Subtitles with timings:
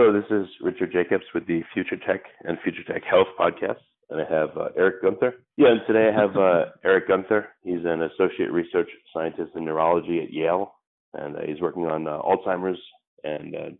[0.00, 4.20] Hello, this is Richard Jacobs with the Future Tech and Future Tech Health podcast, and
[4.20, 5.34] I have uh, Eric Gunther.
[5.56, 7.48] Yeah, and today I have uh, Eric Gunther.
[7.64, 10.72] He's an associate research scientist in neurology at Yale,
[11.14, 12.78] and uh, he's working on uh, Alzheimer's
[13.24, 13.70] and uh,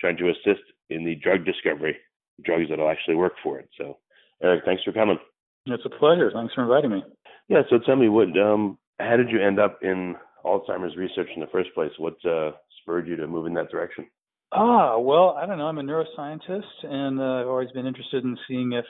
[0.00, 1.96] trying to assist in the drug discovery,
[2.44, 3.68] drugs that'll actually work for it.
[3.78, 3.98] So,
[4.42, 5.18] Eric, thanks for coming.
[5.66, 6.32] It's a pleasure.
[6.34, 7.04] Thanks for inviting me.
[7.46, 7.62] Yeah.
[7.70, 11.52] So, tell me, what, um, how did you end up in Alzheimer's research in the
[11.52, 11.92] first place?
[11.98, 12.50] What uh,
[12.82, 14.08] spurred you to move in that direction?
[14.52, 15.66] Ah, well, I don't know.
[15.66, 18.86] I'm a neuroscientist, and uh, I've always been interested in seeing if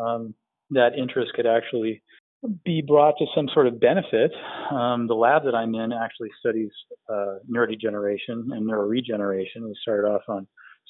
[0.00, 0.34] um,
[0.70, 2.02] that interest could actually
[2.64, 4.32] be brought to some sort of benefit.
[4.70, 6.70] Um, the lab that I'm in actually studies
[7.08, 9.62] uh, neurodegeneration and neuroregeneration.
[9.62, 10.46] We started off on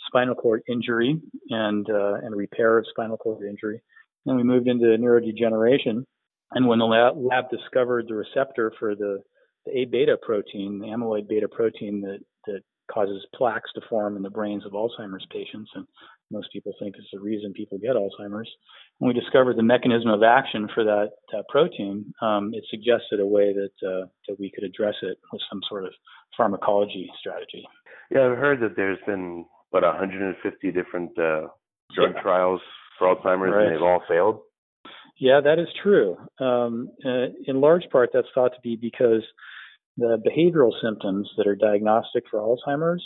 [0.07, 3.81] spinal cord injury and uh, and repair of spinal cord injury.
[4.27, 6.05] Then we moved into neurodegeneration.
[6.53, 9.19] And when the lab, lab discovered the receptor for the,
[9.67, 12.21] the A beta protein, the amyloid beta protein that
[12.93, 15.87] causes plaques to form in the brains of Alzheimer's patients, and
[16.31, 18.49] most people think it's the reason people get Alzheimer's.
[18.99, 23.27] When we discovered the mechanism of action for that, that protein, um, it suggested a
[23.27, 25.93] way that uh, that we could address it with some sort of
[26.37, 27.65] pharmacology strategy.
[28.11, 31.49] Yeah, I've heard that there's been about 150 different uh,
[31.95, 32.23] drug yeah.
[32.23, 32.61] trials
[32.99, 33.67] for Alzheimer's, right.
[33.67, 34.41] and they've all failed.
[35.19, 36.17] Yeah, that is true.
[36.41, 39.23] Um, uh, in large part, that's thought to be because
[39.97, 43.05] the behavioral symptoms that are diagnostic for Alzheimer's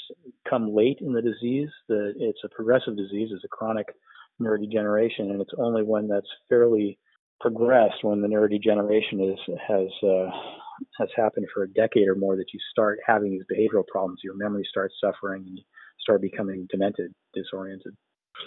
[0.48, 1.68] come late in the disease.
[1.88, 3.86] The, it's a progressive disease, it's a chronic
[4.40, 6.98] neurodegeneration, and it's only when that's fairly
[7.40, 10.30] progressed, when the neurodegeneration is, has uh,
[10.98, 14.20] has happened for a decade or more, that you start having these behavioral problems.
[14.22, 15.64] Your memory starts suffering, and you
[16.00, 17.94] start becoming demented, disoriented.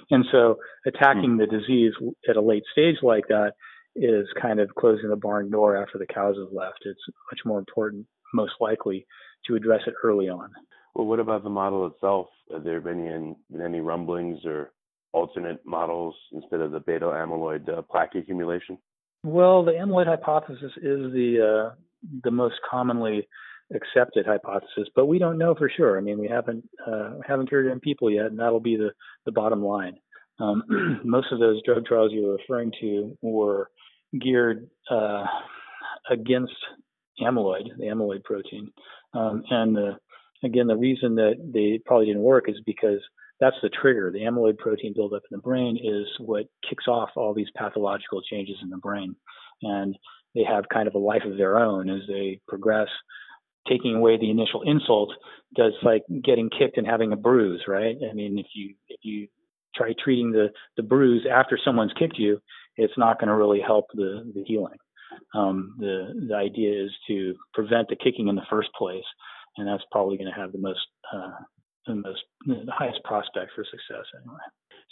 [0.09, 1.93] And so, attacking the disease
[2.29, 3.53] at a late stage like that
[3.95, 6.79] is kind of closing the barn door after the cows have left.
[6.85, 7.01] It's
[7.31, 9.05] much more important most likely
[9.47, 10.49] to address it early on.
[10.95, 12.27] Well, what about the model itself?
[12.51, 14.71] Have there been any, any rumblings or
[15.13, 18.77] alternate models instead of the beta amyloid uh, plaque accumulation?
[19.23, 21.75] Well, the amyloid hypothesis is the uh,
[22.23, 23.27] the most commonly
[23.73, 25.97] accepted hypothesis, but we don't know for sure.
[25.97, 28.91] I mean, we haven't uh, haven't cured it in people yet, and that'll be the
[29.25, 29.97] the bottom line.
[30.39, 33.69] Um, most of those drug trials you were referring to were
[34.19, 35.25] geared uh,
[36.09, 36.53] against
[37.19, 38.71] amyloid, the amyloid protein.
[39.13, 39.97] Um, and the,
[40.43, 42.99] again, the reason that they probably didn't work is because
[43.39, 44.11] that's the trigger.
[44.11, 48.57] The amyloid protein buildup in the brain is what kicks off all these pathological changes
[48.61, 49.15] in the brain.
[49.63, 49.97] And
[50.35, 52.87] they have kind of a life of their own as they progress.
[53.67, 55.13] Taking away the initial insult
[55.55, 57.95] does like getting kicked and having a bruise, right?
[58.09, 59.27] I mean, if you if you
[59.75, 62.41] try treating the the bruise after someone's kicked you,
[62.75, 64.77] it's not going to really help the the healing.
[65.33, 69.03] Um, the the idea is to prevent the kicking in the first place,
[69.57, 70.79] and that's probably going to have the most
[71.13, 71.31] uh,
[71.87, 74.39] the most the highest prospect for success anyway.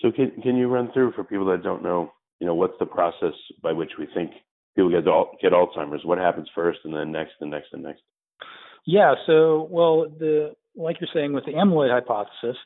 [0.02, 2.86] So can can you run through for people that don't know, you know, what's the
[2.86, 4.32] process by which we think
[4.76, 5.06] people get
[5.42, 6.06] get Alzheimer's?
[6.06, 8.02] What happens first, and then next, and next, and next?
[8.86, 9.16] Yeah.
[9.28, 12.58] So well, the like you're saying with the amyloid hypothesis,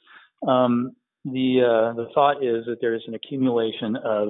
[0.47, 0.95] um,
[1.25, 4.29] the uh, the thought is that there is an accumulation of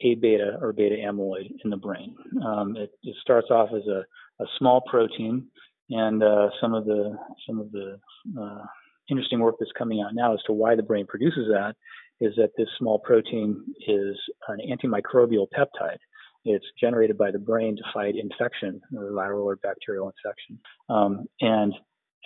[0.00, 2.14] a beta or beta amyloid in the brain.
[2.44, 4.04] Um, it, it, starts off as a,
[4.42, 5.46] a small protein,
[5.90, 7.16] and uh, some of the
[7.46, 7.98] some of the
[8.40, 8.64] uh,
[9.10, 11.74] interesting work that's coming out now as to why the brain produces that
[12.20, 14.16] is that this small protein is
[14.48, 15.98] an antimicrobial peptide.
[16.44, 20.58] It's generated by the brain to fight infection, viral or bacterial infection.
[20.88, 21.74] Um, and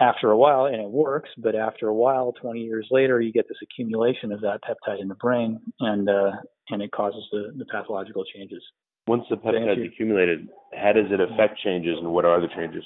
[0.03, 3.49] after a while, and it works, but after a while, 20 years later, you get
[3.49, 6.33] this accumulation of that peptide in the brain, and uh,
[6.71, 8.63] and it causes the, the pathological changes.
[9.07, 12.85] Once the peptide is accumulated, how does it affect changes, and what are the changes?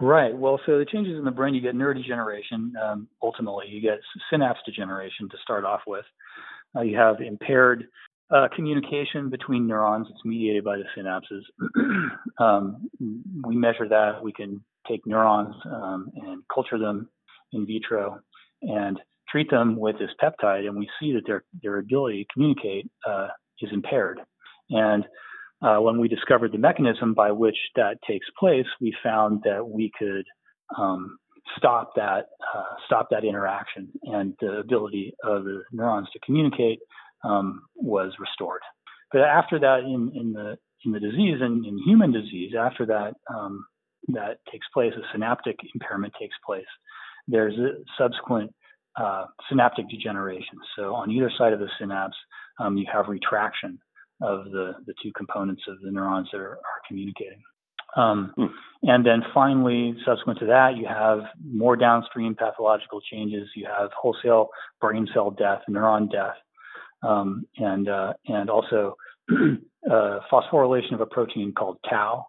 [0.00, 0.36] Right.
[0.36, 2.74] Well, so the changes in the brain, you get neurodegeneration.
[2.82, 3.98] Um, ultimately, you get
[4.30, 6.04] synapse degeneration to start off with.
[6.74, 7.84] Uh, you have impaired
[8.30, 10.06] uh, communication between neurons.
[10.10, 11.42] It's mediated by the synapses.
[12.38, 12.88] um,
[13.44, 14.22] we measure that.
[14.22, 17.08] We can take neurons um, and culture them
[17.52, 18.20] in vitro
[18.62, 22.90] and treat them with this peptide, and we see that their their ability to communicate
[23.08, 23.28] uh,
[23.60, 24.20] is impaired.
[24.70, 25.04] And
[25.62, 29.90] uh, when we discovered the mechanism by which that takes place, we found that we
[29.98, 30.24] could
[30.76, 31.18] um,
[31.56, 36.80] stop that uh, stop that interaction, and the ability of the neurons to communicate
[37.24, 38.62] um, was restored.
[39.12, 42.86] But after that, in, in the in the disease and in, in human disease, after
[42.86, 43.64] that um,
[44.08, 46.66] that takes place, a synaptic impairment takes place.
[47.28, 48.52] There's a subsequent
[48.96, 50.58] uh, synaptic degeneration.
[50.76, 52.16] So on either side of the synapse,
[52.58, 53.78] um, you have retraction
[54.20, 57.42] of the, the two components of the neurons that are, are communicating.
[57.96, 58.46] Um, hmm.
[58.84, 63.48] And then finally, subsequent to that, you have more downstream pathological changes.
[63.54, 64.48] You have wholesale
[64.80, 66.36] brain cell death, neuron death,
[67.02, 68.96] um, and uh, and also
[69.30, 72.26] uh, phosphorylation of a protein called tau.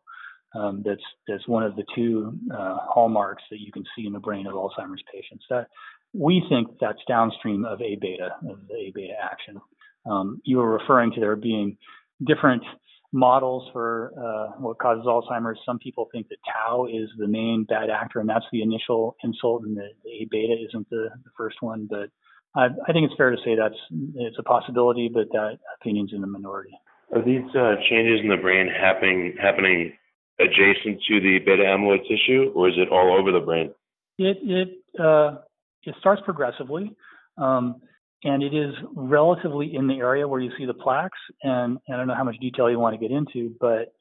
[0.55, 4.19] Um, that's that's one of the two uh, hallmarks that you can see in the
[4.19, 5.45] brain of Alzheimer's patients.
[5.49, 5.67] That
[6.13, 9.59] we think that's downstream of A beta, of the A beta action.
[10.05, 11.77] Um, you were referring to there being
[12.25, 12.63] different
[13.11, 15.59] models for uh, what causes Alzheimer's.
[15.65, 19.63] Some people think that tau is the main bad actor, and that's the initial insult,
[19.63, 21.87] and the, A beta isn't the, the first one.
[21.89, 22.09] But
[22.55, 23.75] I, I, think it's fair to say that's
[24.15, 26.73] it's a possibility, but that opinion's in the minority.
[27.15, 29.93] Are these uh, changes in the brain happening happening
[30.39, 33.73] adjacent to the beta amyloid tissue, or is it all over the brain?
[34.17, 35.37] It it uh,
[35.83, 36.95] it starts progressively.
[37.37, 37.81] Um,
[38.23, 41.19] and it is relatively in the area where you see the plaques.
[41.41, 43.93] And, and I don't know how much detail you want to get into, but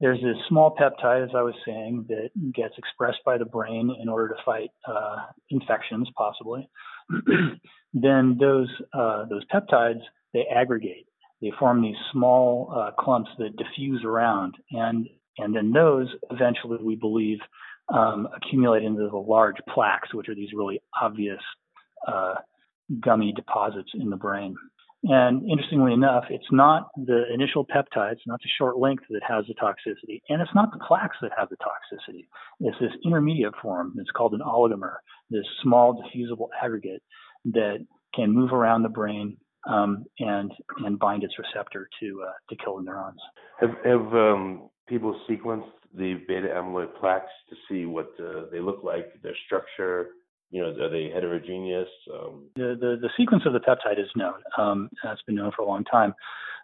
[0.00, 4.08] there's this small peptide, as I was saying, that gets expressed by the brain in
[4.08, 5.16] order to fight uh,
[5.50, 6.68] infections, possibly.
[7.92, 10.02] then those uh, those peptides
[10.32, 11.06] they aggregate.
[11.40, 16.96] They form these small uh, clumps that diffuse around, and and then those eventually, we
[16.96, 17.38] believe,
[17.92, 21.40] um, accumulate into the large plaques, which are these really obvious
[22.06, 22.34] uh,
[23.00, 24.54] gummy deposits in the brain.
[25.04, 29.54] And interestingly enough, it's not the initial peptides, not the short length that has the
[29.54, 32.26] toxicity, and it's not the plaques that have the toxicity.
[32.58, 33.94] It's this intermediate form.
[33.98, 34.96] It's called an oligomer,
[35.30, 37.02] this small diffusible aggregate
[37.44, 39.36] that can move around the brain
[39.68, 43.20] um, and and bind its receptor to uh, to kill the neurons.
[43.60, 48.82] Have, have um, people sequenced the beta amyloid plaques to see what uh, they look
[48.82, 50.08] like, their structure,
[50.50, 51.88] you know, are they heterogeneous?
[52.12, 52.44] Um...
[52.56, 54.40] The, the, the sequence of the peptide is known.
[54.56, 56.14] Um, that's been known for a long time,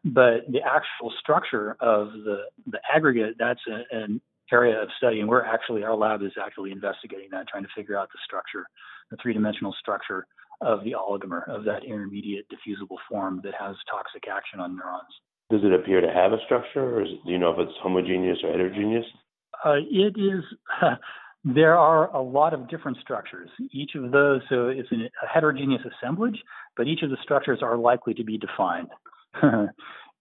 [0.04, 4.20] but the actual structure of the the aggregate that's a, an
[4.52, 7.98] area of study, and we're actually our lab is actually investigating that, trying to figure
[7.98, 8.66] out the structure,
[9.10, 10.26] the three dimensional structure
[10.60, 15.02] of the oligomer of that intermediate diffusible form that has toxic action on neurons.
[15.50, 18.38] Does it appear to have a structure, or is, do you know if it's homogeneous
[18.42, 19.04] or heterogeneous?
[19.64, 20.44] Uh, it is.
[21.44, 23.50] There are a lot of different structures.
[23.70, 26.42] Each of those, so it's a heterogeneous assemblage,
[26.74, 28.88] but each of the structures are likely to be defined.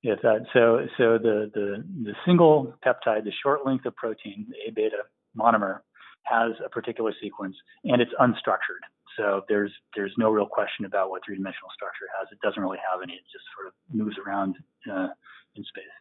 [0.04, 4.70] if that, so, so the, the, the single peptide, the short length of protein, the
[4.70, 4.98] A beta
[5.38, 5.80] monomer,
[6.24, 8.84] has a particular sequence and it's unstructured.
[9.18, 12.28] So there's there's no real question about what three dimensional structure has.
[12.32, 13.14] It doesn't really have any.
[13.14, 14.56] It just sort of moves around
[14.92, 15.10] uh,
[15.56, 15.96] in space.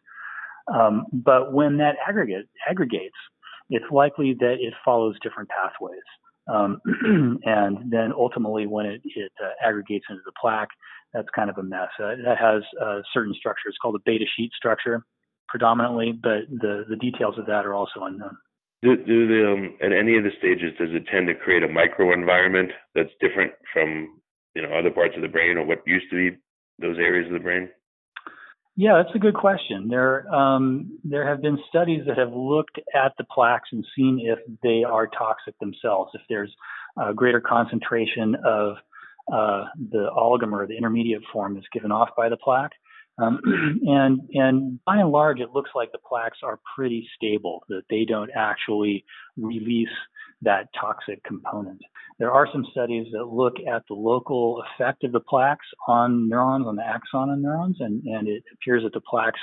[0.73, 3.17] Um, but when that aggregate aggregates,
[3.69, 6.07] it's likely that it follows different pathways.
[6.47, 6.81] Um,
[7.45, 10.69] and then ultimately, when it, it uh, aggregates into the plaque,
[11.13, 11.89] that's kind of a mess.
[11.99, 15.05] Uh, that has uh, certain structures called a beta sheet structure
[15.47, 18.35] predominantly, but the, the details of that are also unknown.
[18.83, 21.67] Do, do the, um, at any of the stages, does it tend to create a
[21.67, 24.19] microenvironment that's different from
[24.55, 26.37] you know other parts of the brain or what used to be
[26.79, 27.69] those areas of the brain?
[28.75, 29.87] Yeah, that's a good question.
[29.87, 34.39] There, um, there have been studies that have looked at the plaques and seen if
[34.63, 36.51] they are toxic themselves, if there's
[36.97, 38.77] a greater concentration of
[39.31, 42.71] uh, the oligomer, the intermediate form, that's given off by the plaque.
[43.21, 43.39] Um,
[43.85, 48.05] and and by and large, it looks like the plaques are pretty stable; that they
[48.05, 49.05] don't actually
[49.37, 49.87] release
[50.41, 51.79] that toxic component.
[52.19, 56.67] There are some studies that look at the local effect of the plaques on neurons,
[56.67, 59.39] on the axon of neurons, and, and it appears that the plaques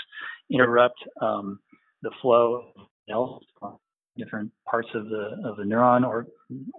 [0.50, 1.58] interrupt um,
[2.02, 2.72] the flow
[3.12, 3.78] of
[4.16, 6.26] different parts of the of the neuron or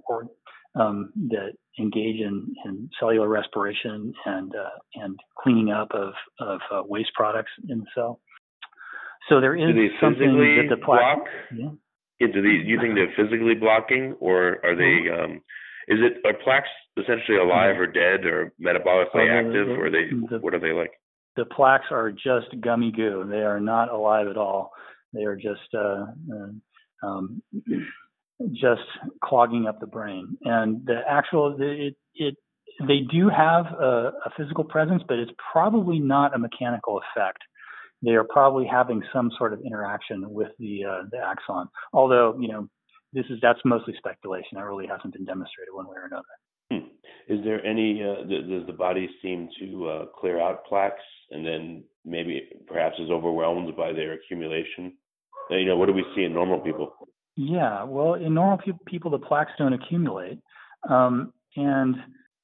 [0.08, 0.28] or
[0.76, 6.82] um, that engage in, in cellular respiration and uh, and cleaning up of of uh,
[6.86, 8.20] waste products in the cell.
[9.30, 11.18] So there is something that the plaque.
[11.18, 11.28] Block?
[11.56, 11.70] Yeah.
[12.20, 15.10] yeah do, they, do you think they're physically blocking, or are they?
[15.10, 15.24] Mm-hmm.
[15.24, 15.42] Um,
[15.88, 20.10] is it are plaques essentially alive or dead or metabolically active, the, or are they?
[20.30, 20.92] The, what are they like?
[21.36, 23.26] The plaques are just gummy goo.
[23.30, 24.72] They are not alive at all.
[25.14, 27.42] They are just uh, uh, um,
[28.52, 28.82] just
[29.24, 30.38] clogging up the brain.
[30.44, 32.36] And the actual it it
[32.88, 37.40] they do have a, a physical presence, but it's probably not a mechanical effect
[38.04, 41.68] they are probably having some sort of interaction with the uh, the axon.
[41.94, 42.68] Although you know
[43.14, 44.50] this is that's mostly speculation.
[44.54, 46.24] That really hasn't been demonstrated one way or another.
[46.72, 47.34] Hmm.
[47.34, 51.84] Is there any uh, does the body seem to uh, clear out plaques and then
[52.06, 54.94] maybe perhaps is overwhelmed by their accumulation?
[55.50, 56.94] You know, what do we see in normal people?
[57.36, 60.40] Yeah, well, in normal pe- people, the plaques don't accumulate,
[60.90, 61.96] um, and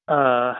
[0.08, 0.54] uh,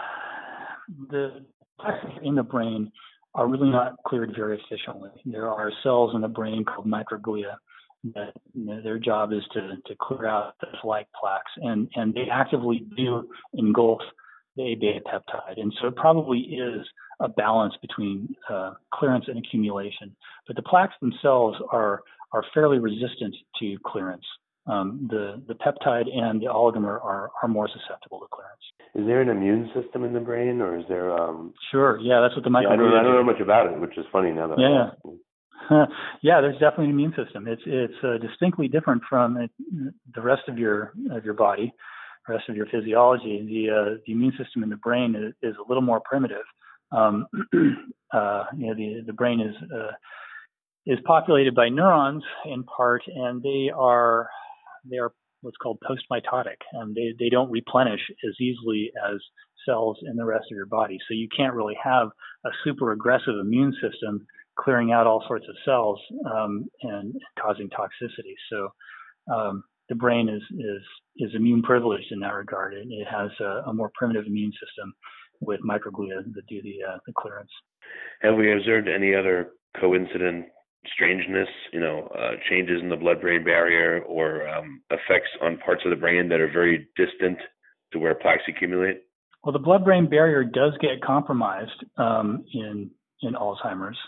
[1.10, 1.44] the
[1.80, 2.92] plaques in the brain
[3.34, 5.10] are really not cleared very efficiently.
[5.24, 7.56] There are cells in the brain called microglia
[8.14, 12.14] that you know, their job is to, to clear out the like plaques, and, and
[12.14, 14.00] they actively do engulf
[14.56, 15.60] the A beta peptide.
[15.60, 16.86] And so it probably is
[17.20, 20.14] a balance between uh, clearance and accumulation.
[20.46, 24.24] But the plaques themselves are, are fairly resistant to clearance.
[24.66, 28.60] Um, the, the peptide and the oligomer are, are more susceptible to clearance.
[28.94, 31.10] Is there an immune system in the brain, or is there?
[31.16, 31.54] Um...
[31.70, 31.98] Sure.
[32.00, 32.64] Yeah, that's what the microglia.
[32.64, 34.58] Yeah, I, don't, I don't know much about it, which is funny now that.
[34.58, 35.12] Yeah.
[36.22, 37.46] yeah, there's definitely an immune system.
[37.46, 39.50] It's it's uh, distinctly different from it,
[40.14, 41.72] the rest of your of your body,
[42.28, 43.44] rest of your physiology.
[43.46, 46.44] The uh, the immune system in the brain is, is a little more primitive.
[46.92, 47.26] Um,
[48.12, 49.92] uh, you know, the the brain is uh,
[50.88, 54.28] is populated by neurons in part, and they are
[54.90, 56.56] they are what's called postmitotic.
[56.72, 59.20] and they, they don't replenish as easily as
[59.66, 60.98] cells in the rest of your body.
[61.06, 62.08] So you can't really have
[62.44, 64.26] a super aggressive immune system
[64.58, 68.34] clearing out all sorts of cells um, and causing toxicity.
[68.50, 68.68] So
[69.32, 70.82] um, the brain is, is,
[71.18, 72.74] is immune privileged in that regard.
[72.74, 74.92] It, it has a, a, more primitive immune system
[75.40, 77.50] with microglia that do the, uh, the clearance.
[78.22, 80.46] Have we observed any other coincident
[80.86, 85.90] strangeness, you know, uh, changes in the blood-brain barrier or um, effects on parts of
[85.90, 87.38] the brain that are very distant
[87.92, 89.02] to where plaques accumulate?
[89.44, 92.90] Well, the blood-brain barrier does get compromised um, in
[93.22, 93.98] in Alzheimer's.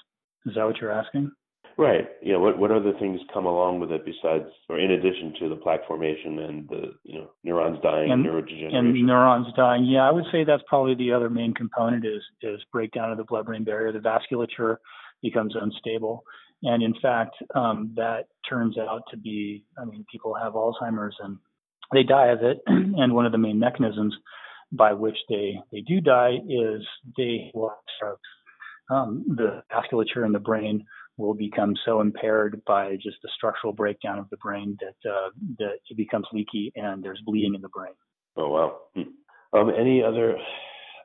[0.46, 1.32] Is that what you're asking?
[1.76, 2.08] Right.
[2.20, 5.48] You know, what what other things come along with it besides, or in addition to
[5.48, 8.74] the plaque formation and the you know neurons dying and, and neurodegeneration?
[8.74, 9.84] And neurons dying.
[9.84, 13.24] Yeah, I would say that's probably the other main component is is breakdown of the
[13.24, 13.92] blood-brain barrier.
[13.92, 14.76] The vasculature
[15.22, 16.22] becomes unstable,
[16.62, 21.38] and in fact, um, that turns out to be, I mean, people have Alzheimer's and
[21.92, 22.58] they die of it.
[22.66, 24.14] and one of the main mechanisms
[24.72, 26.82] by which they, they do die is
[27.16, 28.28] they will have strokes.
[28.90, 30.84] Um, the vasculature in the brain
[31.16, 35.78] will become so impaired by just the structural breakdown of the brain that uh, that
[35.88, 37.92] it becomes leaky and there's bleeding in the brain.
[38.36, 38.78] Oh wow!
[38.96, 39.58] Hmm.
[39.58, 40.36] Um, any other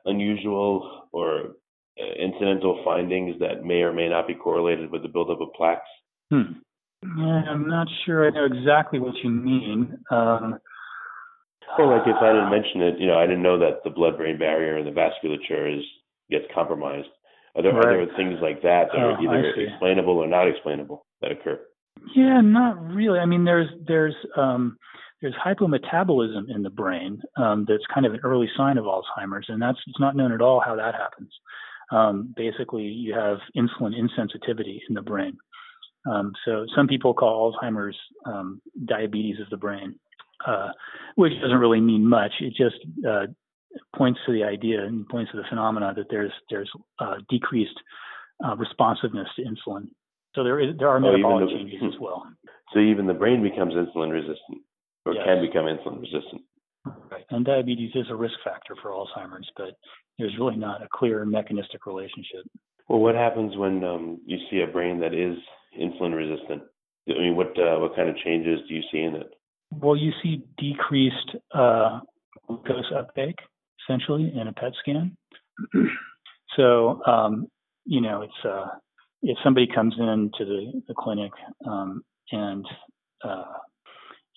[0.04, 1.56] unusual or
[1.96, 5.88] incidental findings that may or may not be correlated with the buildup of plaques?
[6.30, 6.60] Hmm.
[7.02, 9.98] Yeah, I'm not sure I know exactly what you mean.
[10.10, 10.58] Um,
[11.78, 14.38] well, like if I didn't mention it, you know, I didn't know that the blood-brain
[14.38, 15.84] barrier and the vasculature is
[16.30, 17.08] gets compromised.
[17.54, 17.86] Are there, right.
[17.86, 21.60] are there things like that that oh, are either explainable or not explainable that occur?
[22.14, 23.18] Yeah, not really.
[23.18, 24.76] I mean, there's there's um,
[25.22, 29.60] there's hypometabolism in the brain um, that's kind of an early sign of Alzheimer's, and
[29.60, 31.30] that's it's not known at all how that happens
[31.92, 35.36] um, basically you have insulin insensitivity in the brain.
[36.10, 39.96] Um, so some people call Alzheimer's um, diabetes of the brain,
[40.46, 40.68] uh,
[41.16, 42.32] which doesn't really mean much.
[42.40, 42.76] It just
[43.08, 43.26] uh,
[43.96, 47.78] points to the idea and points to the phenomena that there's there's uh, decreased
[48.44, 49.88] uh, responsiveness to insulin.
[50.34, 52.26] So there is there are oh, metabolic the, changes as well.
[52.72, 54.58] So even the brain becomes insulin resistant,
[55.06, 55.22] or yes.
[55.24, 56.42] can become insulin resistant.
[57.10, 57.24] Right.
[57.30, 59.76] And diabetes is a risk factor for Alzheimer's, but
[60.18, 62.44] there's really not a clear mechanistic relationship.
[62.88, 65.36] Well, what happens when um, you see a brain that is
[65.80, 66.62] insulin resistant?
[67.08, 69.34] I mean, what uh, what kind of changes do you see in it?
[69.70, 72.00] Well, you see decreased uh,
[72.46, 73.36] glucose uptake
[73.88, 75.16] essentially in a PET scan.
[76.56, 77.46] so, um,
[77.84, 78.66] you know, it's uh,
[79.22, 81.32] if somebody comes into the, the clinic
[81.66, 82.02] um,
[82.32, 82.66] and
[83.24, 83.44] uh,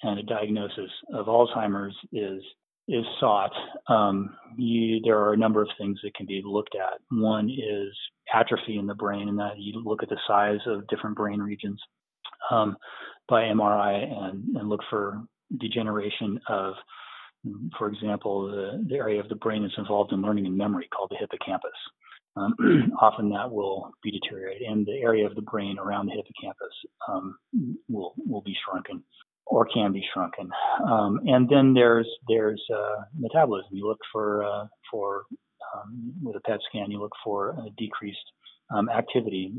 [0.03, 2.43] and a diagnosis of Alzheimer's is
[2.89, 3.51] is sought,
[3.87, 6.99] um, you, there are a number of things that can be looked at.
[7.11, 7.95] One is
[8.33, 11.79] atrophy in the brain, and that you look at the size of different brain regions
[12.49, 12.75] um,
[13.27, 15.21] by MRI and, and look for
[15.59, 16.73] degeneration of,
[17.77, 21.11] for example, the, the area of the brain that's involved in learning and memory called
[21.11, 21.71] the hippocampus.
[22.37, 22.55] Um,
[23.01, 26.73] often that will be deteriorated, and the area of the brain around the hippocampus
[27.07, 27.37] um,
[27.87, 29.03] will will be shrunken
[29.49, 30.49] or can be shrunken.
[30.87, 33.69] Um, and then there's there's uh, metabolism.
[33.71, 35.23] You look for uh, for
[35.75, 38.17] um, with a PET scan, you look for decreased
[38.73, 39.51] um, activity,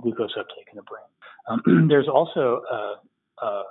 [0.00, 1.04] glucose uptake in the brain.
[1.48, 2.94] Um, there's also a,
[3.44, 3.62] a,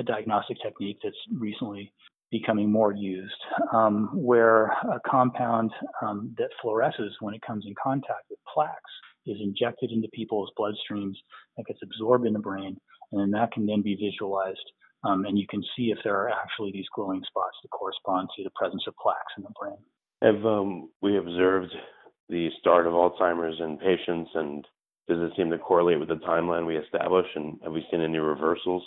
[0.00, 1.92] a, diagnostic technique that's recently
[2.30, 3.40] becoming more used,
[3.72, 5.70] um, where a compound
[6.02, 8.80] um, that fluoresces when it comes in contact with plaques
[9.26, 11.14] is injected into people's bloodstreams
[11.56, 12.76] that gets absorbed in the brain,
[13.12, 14.58] and then that can then be visualized
[15.06, 18.44] um, and you can see if there are actually these glowing spots that correspond to
[18.44, 19.78] the presence of plaques in the brain.
[20.22, 21.72] Have um, we observed
[22.28, 24.64] the start of Alzheimer's in patients, and
[25.08, 27.26] does it seem to correlate with the timeline we establish?
[27.34, 28.82] And have we seen any reversals?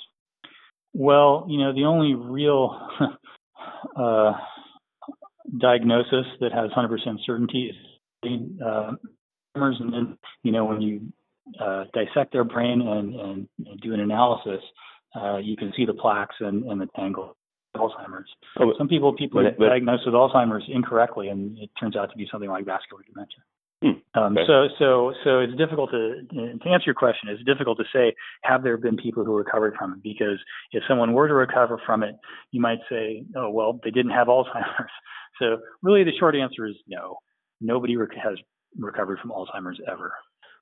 [0.93, 2.79] Well, you know, the only real
[3.95, 4.33] uh,
[5.59, 7.75] diagnosis that has 100% certainty is
[8.61, 8.91] uh,
[9.55, 11.01] and then, you know, when you
[11.59, 14.61] uh, dissect their brain and, and, and do an analysis,
[15.15, 17.35] uh, you can see the plaques and, and the tangle
[17.75, 18.29] Alzheimer's.
[18.59, 22.17] Oh, Some people people but, but, diagnosed with Alzheimer's incorrectly, and it turns out to
[22.17, 23.39] be something like vascular dementia.
[23.81, 24.45] Hmm, um, okay.
[24.45, 27.29] So so so it's difficult to to answer your question.
[27.29, 28.13] It's difficult to say
[28.43, 30.37] have there been people who recovered from it because
[30.73, 32.15] if someone were to recover from it,
[32.51, 34.91] you might say, oh well, they didn't have Alzheimer's.
[35.39, 37.19] So really, the short answer is no.
[37.61, 38.37] Nobody rec- has
[38.77, 40.13] recovered from Alzheimer's ever.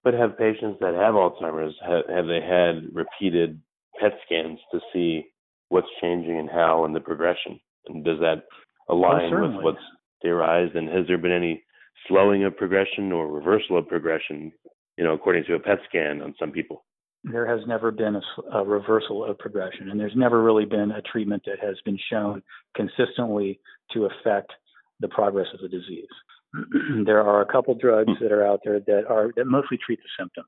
[0.04, 3.60] But have patients that have Alzheimer's have, have they had repeated
[4.00, 5.26] PET scans to see
[5.70, 7.60] what's changing and how and the progression.
[7.88, 8.44] And does that
[8.90, 9.86] align oh, with what's
[10.22, 10.76] theorized?
[10.76, 11.64] And has there been any
[12.08, 14.52] slowing of progression or reversal of progression,
[14.98, 16.86] you know, according to a PET scan on some people?
[17.24, 21.02] There has never been a, a reversal of progression, and there's never really been a
[21.02, 22.42] treatment that has been shown
[22.76, 23.60] consistently
[23.94, 24.52] to affect
[25.00, 26.08] the progress of the disease.
[27.06, 28.24] there are a couple drugs hmm.
[28.24, 30.48] that are out there that are that mostly treat the symptoms.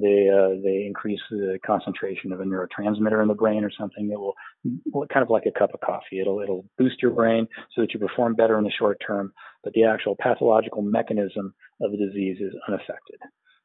[0.00, 4.18] They uh, they increase the concentration of a neurotransmitter in the brain or something that
[4.18, 4.34] will,
[5.12, 6.20] kind of like a cup of coffee.
[6.20, 9.32] It'll it'll boost your brain so that you perform better in the short term,
[9.64, 13.20] but the actual pathological mechanism of the disease is unaffected.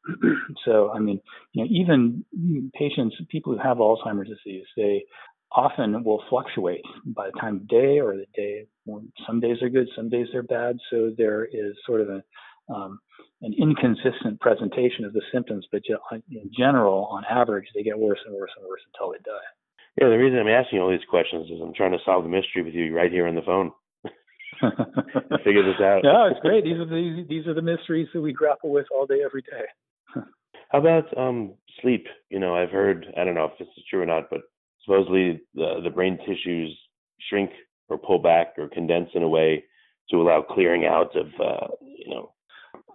[0.66, 1.20] so I mean,
[1.54, 5.04] you know, even patients, people who have Alzheimer's disease, they
[5.52, 8.66] often will fluctuate by the time of day or the day.
[9.26, 10.78] Some days are good, some days they're bad.
[10.90, 12.24] So there is sort of a
[12.74, 13.00] um,
[13.46, 18.36] an inconsistent presentation of the symptoms, but in general, on average, they get worse and
[18.36, 19.48] worse and worse until they die.
[20.02, 22.64] Yeah, the reason I'm asking all these questions is I'm trying to solve the mystery
[22.64, 23.72] with you right here on the phone.
[25.44, 26.02] Figure this out.
[26.04, 26.64] No, it's great.
[26.64, 29.66] These are the these are the mysteries that we grapple with all day, every day.
[30.72, 32.08] How about um, sleep?
[32.30, 34.42] You know, I've heard I don't know if this is true or not, but
[34.84, 36.78] supposedly the the brain tissues
[37.30, 37.52] shrink
[37.90, 39.64] or pull back or condense in a way
[40.10, 42.32] to allow clearing out of uh, you know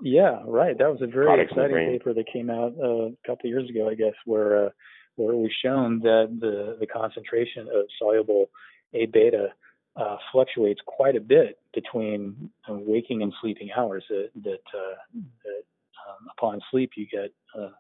[0.03, 0.77] yeah, right.
[0.77, 3.89] That was a very exciting paper that came out uh, a couple of years ago,
[3.89, 4.71] I guess, where uh,
[5.17, 8.47] where it was shown that the the concentration of soluble
[8.95, 9.49] A beta
[9.97, 14.05] uh, fluctuates quite a bit between uh, waking and sleeping hours.
[14.09, 15.63] That that, uh, that
[16.09, 17.71] um, upon sleep you get uh,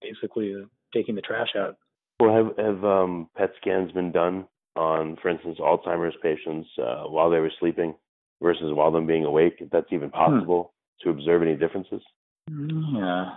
[0.00, 0.54] basically
[0.94, 1.76] taking the trash out.
[2.20, 7.40] Well, have have um, PET scans been done on, for instance, Alzheimer's patients while they
[7.40, 7.94] were sleeping
[8.42, 9.56] versus while them being awake?
[9.58, 10.16] If that's even hmm.
[11.02, 12.02] To observe any differences?
[12.48, 13.30] Yeah.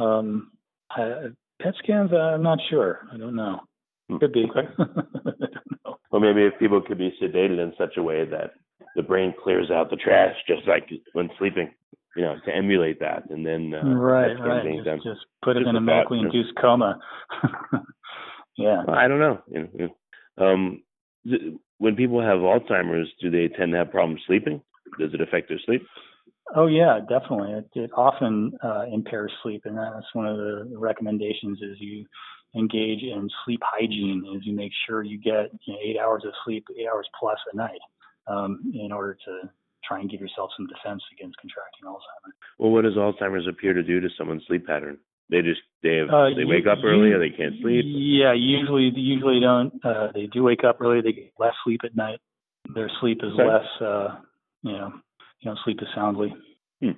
[0.00, 0.52] Um,
[0.90, 1.28] I,
[1.60, 3.00] PET scans, I'm not sure.
[3.12, 3.60] I don't know.
[4.08, 4.18] Hmm.
[4.18, 4.46] Could be.
[4.50, 4.68] Okay.
[6.12, 8.52] Well, maybe if people could be sedated in such a way that
[8.94, 11.72] the brain clears out the trash, just like when sleeping,
[12.14, 15.74] you know, to emulate that, and then uh, right, right, just, just, put it in
[15.74, 16.98] a medically induced coma.
[18.58, 18.82] yeah.
[18.88, 19.40] I don't know.
[19.50, 19.68] You
[20.38, 20.82] know, um,
[21.78, 24.60] when people have Alzheimer's, do they tend to have problems sleeping?
[25.00, 25.80] Does it affect their sleep?
[26.54, 27.52] Oh yeah, definitely.
[27.52, 31.58] It, it often uh, impairs sleep, and that's one of the recommendations.
[31.62, 32.04] Is you
[32.54, 36.32] engage in sleep hygiene, is you make sure you get you know, eight hours of
[36.44, 37.80] sleep, eight hours plus a night,
[38.26, 39.50] um, in order to
[39.86, 42.36] try and give yourself some defense against contracting Alzheimer's.
[42.58, 44.98] Well, what does Alzheimer's appear to do to someone's sleep pattern?
[45.30, 47.84] They just they have, uh, they wake up early or they can't sleep.
[47.88, 49.72] Yeah, usually usually don't.
[49.82, 51.00] Uh, they do wake up early.
[51.00, 52.18] They get less sleep at night.
[52.74, 53.48] Their sleep is okay.
[53.48, 53.66] less.
[53.80, 54.16] Uh,
[54.62, 54.92] you know,
[55.42, 56.34] you know, sleep as soundly.
[56.80, 56.90] Hmm.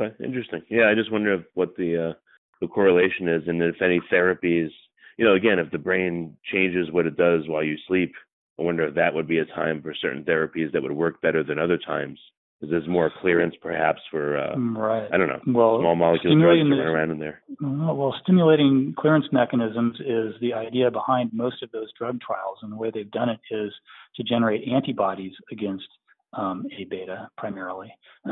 [0.00, 0.62] Okay, interesting.
[0.70, 2.12] Yeah, I just wonder if, what the uh,
[2.60, 4.70] the correlation is, and if any therapies,
[5.16, 8.12] you know, again, if the brain changes what it does while you sleep,
[8.58, 11.42] I wonder if that would be a time for certain therapies that would work better
[11.42, 12.18] than other times.
[12.60, 15.08] Because there's more clearance, perhaps, for uh, Mm, right.
[15.10, 17.40] I don't know Well, small molecule drugs stimulating the- run around in there.
[17.64, 22.70] Uh, Well, stimulating clearance mechanisms is the idea behind most of those drug trials, and
[22.70, 23.72] the way they've done it is
[24.16, 25.88] to generate antibodies against
[26.32, 27.92] um, A beta primarily,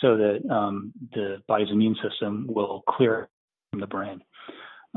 [0.00, 3.28] so that um, the body's immune system will clear
[3.70, 4.20] from the brain.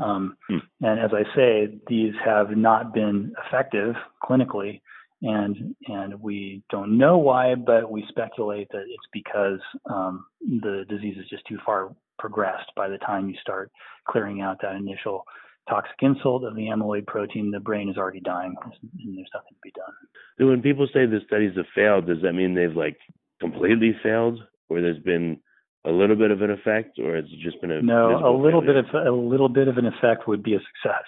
[0.02, 0.58] Um, Hmm.
[0.80, 4.80] And as I say, these have not been effective clinically,
[5.22, 11.16] and and we don't know why, but we speculate that it's because um, the disease
[11.18, 13.70] is just too far progressed by the time you start
[14.08, 15.24] clearing out that initial
[15.68, 17.50] toxic insult of the amyloid protein.
[17.50, 19.94] The brain is already dying, and there's nothing to be done.
[20.38, 22.98] So when people say the studies have failed, does that mean they've like
[23.40, 25.38] completely failed, or there's been
[25.84, 28.82] a little bit of an effect, or it's just been a No, a little failure?
[28.82, 31.04] bit of a little bit of an effect would be a success.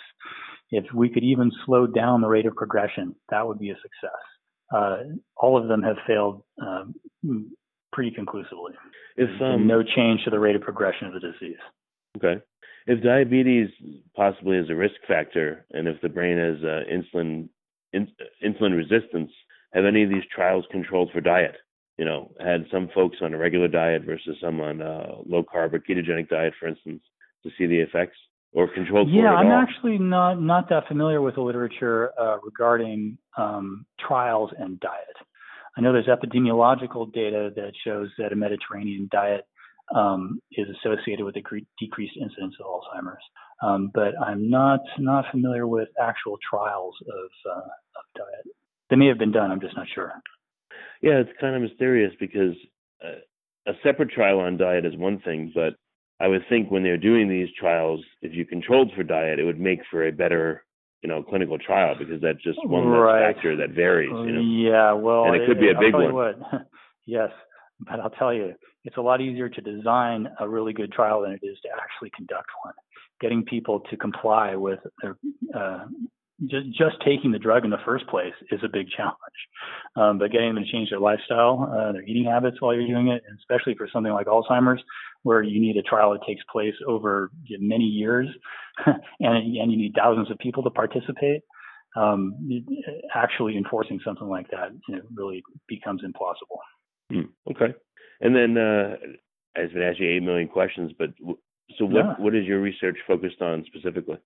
[0.71, 4.21] If we could even slow down the rate of progression, that would be a success.
[4.75, 4.97] Uh,
[5.37, 6.95] all of them have failed um,
[7.93, 8.73] pretty conclusively.
[9.17, 11.59] If um, no change to the rate of progression of the disease.
[12.17, 12.41] Okay.
[12.87, 13.71] If diabetes
[14.15, 17.49] possibly is a risk factor, and if the brain has uh, insulin
[17.93, 18.09] in,
[18.45, 19.31] insulin resistance,
[19.73, 21.57] have any of these trials controlled for diet?
[21.97, 25.73] You know, had some folks on a regular diet versus some on a low carb
[25.73, 27.03] or ketogenic diet, for instance,
[27.45, 28.17] to see the effects,
[28.53, 29.53] or controlled for Yeah, I'm all?
[29.53, 35.17] actually not not that familiar with the literature uh, regarding um, trials and diet.
[35.77, 39.47] I know there's epidemiological data that shows that a Mediterranean diet
[39.95, 41.43] um, is associated with a
[41.79, 43.23] decreased incidence of Alzheimer's,
[43.63, 48.47] um, but I'm not not familiar with actual trials of uh, of diet.
[48.91, 49.51] They may have been done.
[49.51, 50.13] I'm just not sure.
[51.03, 52.55] Yeah, it's kind of mysterious because
[53.05, 55.75] uh, a separate trial on diet is one thing, but
[56.21, 59.61] I would think when they're doing these trials, if you controlled for diet, it would
[59.61, 60.65] make for a better,
[61.03, 63.35] you know, clinical trial because that's just one Right.
[63.35, 64.11] factor that varies.
[64.11, 66.13] You know, Yeah, well, And it could be a big one.
[66.15, 66.39] what.
[67.07, 67.31] yes,
[67.81, 71.33] but I'll tell you, it's a lot easier to design a really good trial than
[71.33, 72.75] it is to actually conduct one.
[73.21, 75.17] Getting people to comply with their,
[75.55, 75.87] uh,
[76.47, 79.17] just just taking the drug in the first place is a big challenge.
[79.97, 83.09] Um, but getting them to change their lifestyle, uh, their eating habits while you're doing
[83.09, 84.83] it, and especially for something like Alzheimer's,
[85.23, 88.27] where you need a trial that takes place over many years,
[88.87, 91.43] and and you need thousands of people to participate
[91.97, 92.37] um,
[93.15, 96.59] actually enforcing something like that you know, really becomes implausible.
[97.11, 97.75] Hmm, okay.
[98.21, 98.97] And then uh,
[99.57, 101.39] I've been asking you eight million questions, but w-
[101.79, 102.15] so what Yeah.
[102.19, 104.19] what is your research focused on specifically?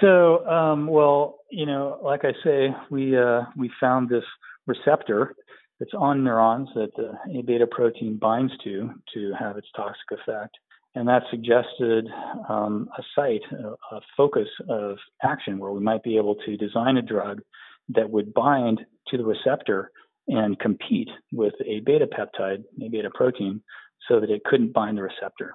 [0.00, 4.24] So, um, well, you know, like I say, we uh, we found this
[4.66, 5.34] receptor
[5.80, 10.56] that's on neurons that the A beta protein binds to to have its toxic effect,
[10.94, 12.06] and that suggested
[12.48, 16.96] um, a site, a, a focus of action where we might be able to design
[16.96, 17.40] a drug
[17.88, 19.90] that would bind to the receptor
[20.28, 23.62] and compete with a beta peptide, A beta protein,
[24.08, 25.54] so that it couldn't bind the receptor.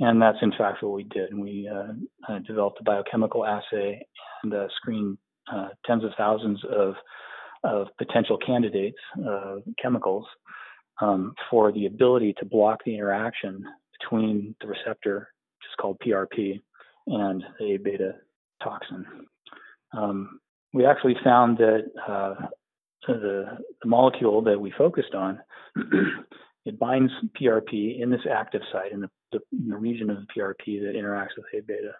[0.00, 1.36] And that's in fact what we did.
[1.36, 4.04] We uh, uh, developed a biochemical assay
[4.42, 5.18] and uh, screened
[5.52, 6.94] uh, tens of thousands of,
[7.62, 10.26] of potential candidates, uh, chemicals,
[11.00, 13.64] um, for the ability to block the interaction
[13.98, 16.60] between the receptor, which is called PRP,
[17.06, 18.14] and a beta
[18.62, 19.04] toxin.
[19.92, 20.40] Um,
[20.72, 22.34] we actually found that uh,
[23.12, 25.40] the, the molecule that we focused on
[26.64, 30.26] it binds PRP in this active site in the, the, in the region of the
[30.34, 31.92] PRP that interacts with A beta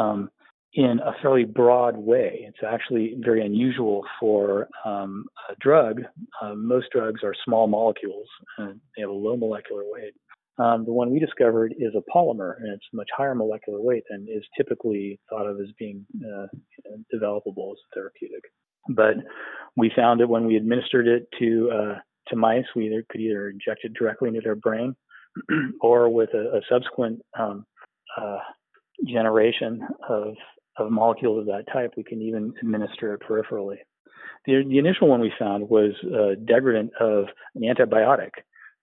[0.00, 0.30] um,
[0.74, 2.40] in a fairly broad way.
[2.46, 6.02] It's actually very unusual for um, a drug.
[6.42, 8.26] Uh, most drugs are small molecules
[8.58, 10.14] and they have a low molecular weight.
[10.58, 14.26] Um, the one we discovered is a polymer, and it's much higher molecular weight than
[14.28, 16.46] is typically thought of as being uh,
[17.14, 18.42] developable as a therapeutic.
[18.88, 19.16] But
[19.76, 21.98] we found that when we administered it to uh,
[22.28, 24.96] to mice, we either could either inject it directly into their brain,
[25.80, 27.64] or with a, a subsequent um,
[28.16, 28.38] uh,
[29.06, 30.34] generation of
[30.78, 33.78] of molecules of that type, we can even administer it peripherally.
[34.46, 38.30] The, the initial one we found was a degradant of an antibiotic,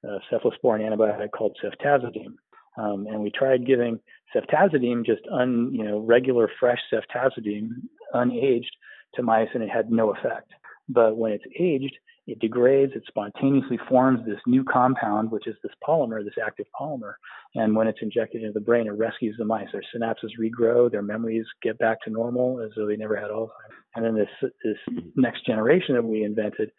[0.04, 2.36] a cephalosporin antibiotic called ceftazidime.
[2.78, 4.00] Um, and we tried giving
[4.36, 7.70] ceftazidime, just un, you know, regular fresh ceftazidime,
[8.14, 8.72] unaged,
[9.16, 10.52] to mice, and it had no effect.
[10.88, 11.96] But when it's aged,
[12.28, 17.14] it degrades, it spontaneously forms this new compound, which is this polymer, this active polymer.
[17.54, 19.68] And when it's injected into the brain, it rescues the mice.
[19.72, 23.52] Their synapses regrow, their memories get back to normal as though they never had Alzheimer's.
[23.96, 24.78] And then this this
[25.16, 26.72] next generation that we invented,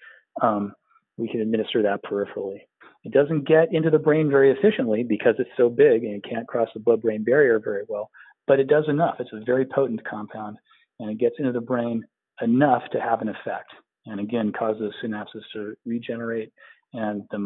[0.42, 0.75] um,
[1.16, 2.61] we can administer that peripherally.
[3.05, 6.49] It doesn't get into the brain very efficiently because it's so big and it can't
[6.49, 8.11] cross the blood-brain barrier very well,
[8.49, 9.16] but it does enough.
[9.20, 10.59] It's a very potent compound,
[10.99, 12.05] and it gets into the brain
[12.42, 13.70] enough to have an effect.
[14.07, 16.53] and again causes synapses to regenerate
[16.92, 17.38] and the,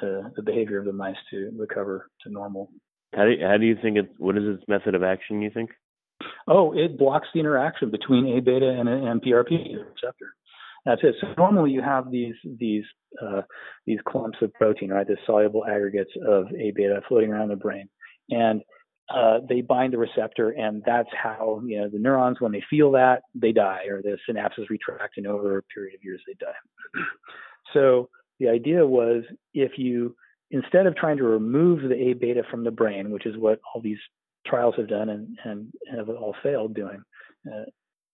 [0.00, 2.70] the, the behavior of the mice to recover to normal.
[3.14, 4.10] How do you, how do you think it?
[4.18, 5.40] What is its method of action?
[5.40, 5.70] You think?
[6.46, 10.34] Oh, it blocks the interaction between A beta and, and PRP receptor.
[10.84, 11.14] That's it.
[11.20, 12.84] So normally you have these these
[13.22, 13.42] uh,
[13.86, 15.06] these clumps of protein, right?
[15.06, 17.88] The soluble aggregates of A beta floating around the brain,
[18.30, 18.62] and
[19.14, 22.90] uh, they bind the receptor, and that's how you know the neurons when they feel
[22.92, 26.52] that they die, or the synapses retract, and over a period of years they die.
[27.72, 30.14] so the idea was if you
[30.50, 33.80] instead of trying to remove the A beta from the brain, which is what all
[33.80, 33.98] these
[34.46, 37.02] trials have done and, and have all failed doing,
[37.46, 37.64] uh,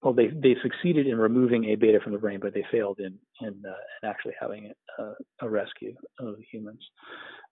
[0.03, 3.19] well, they they succeeded in removing A beta from the brain, but they failed in
[3.41, 6.83] in, uh, in actually having it, uh, a rescue of humans.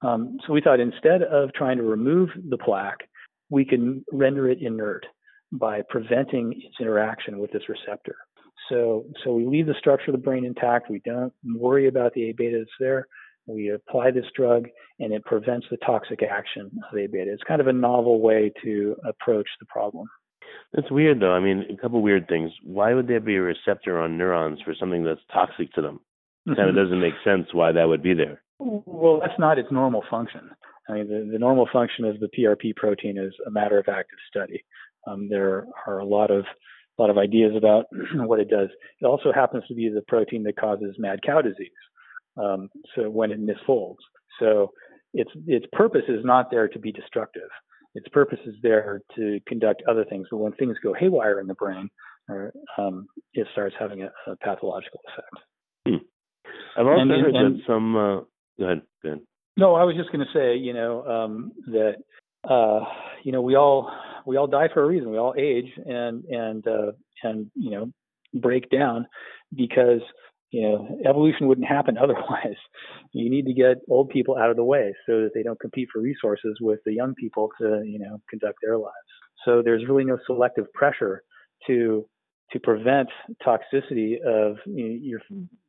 [0.03, 3.09] Um, so we thought instead of trying to remove the plaque,
[3.53, 5.05] we can render it inert
[5.53, 8.17] by preventing its interaction with this receptor.
[8.71, 10.89] So, so we leave the structure of the brain intact.
[10.89, 13.07] We don't worry about the A beta that's there.
[13.47, 14.69] We apply this drug
[15.01, 17.31] and it prevents the toxic action of A beta.
[17.31, 20.07] It's kind of a novel way to approach the problem.
[20.73, 21.33] That's weird though.
[21.33, 22.51] I mean, a couple weird things.
[22.63, 26.01] Why would there be a receptor on neurons for something that's toxic to them?
[26.47, 26.85] It kind of mm-hmm.
[26.85, 28.43] doesn't make sense why that would be there.
[28.59, 30.51] Well, that's not its normal function.
[30.89, 34.19] I mean, the, the normal function of the PRP protein is a matter of active
[34.29, 34.65] study.
[35.07, 36.45] Um, there are a lot of
[36.99, 38.69] a lot of ideas about what it does.
[39.01, 41.71] It also happens to be the protein that causes mad cow disease.
[42.37, 43.97] Um, so when it misfolds,
[44.39, 44.73] so
[45.15, 47.49] its its purpose is not there to be destructive.
[47.95, 50.27] Its purpose is there to conduct other things.
[50.31, 51.91] But when things go haywire in the brain,
[52.29, 55.45] or, um, it starts having a, a pathological effect.
[55.87, 56.81] Hmm.
[56.81, 57.97] I've also and, heard and, that some.
[57.97, 58.21] Uh,
[58.59, 58.83] go ahead.
[59.03, 59.21] Go ahead.
[59.57, 61.97] No, I was just going to say, you know, um, that
[62.49, 62.81] uh,
[63.23, 63.91] you know we all
[64.27, 65.11] we all die for a reason.
[65.11, 67.93] We all age and and uh, and you know
[68.35, 69.07] break down
[69.55, 70.01] because
[70.51, 72.57] you know evolution wouldn't happen otherwise.
[73.13, 75.89] You need to get old people out of the way so that they don't compete
[75.93, 78.95] for resources with the young people to you know conduct their lives.
[79.45, 81.23] So there's really no selective pressure
[81.67, 82.07] to
[82.53, 83.09] to prevent
[83.45, 85.21] toxicity of you know, your